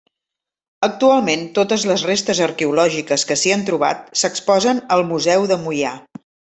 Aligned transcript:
Actualment 0.87 1.43
totes 1.59 1.85
les 1.91 2.07
restes 2.13 2.41
arqueològiques 2.47 3.29
que 3.33 3.39
s'hi 3.43 3.55
han 3.59 3.69
trobat 3.71 4.05
s'exposen 4.25 4.85
al 4.99 5.09
Museu 5.15 5.51
de 5.55 5.63
Moià. 5.65 5.99